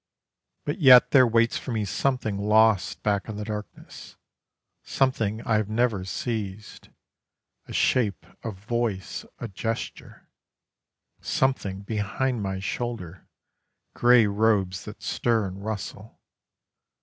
[0.65, 4.15] But yet there waits for me something lost back in the darkness:
[4.81, 6.89] Something I have never seized:
[7.67, 10.27] a shape, a voice, a gesture,
[11.21, 13.27] Something behind my shoulder:
[13.93, 16.19] grey robes that stir and rustle.